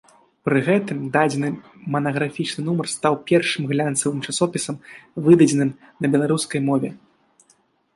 Пры 0.47 0.61
гэтым 0.69 0.97
дадзены 1.17 1.49
манаграфічны 1.97 2.61
нумар 2.69 2.91
стаў 2.95 3.13
першым 3.29 3.63
глянцавым 3.75 4.19
часопісам, 4.29 4.83
выдадзеным 5.29 5.71
на 6.01 6.07
беларускай 6.17 6.61
мове. 6.71 6.89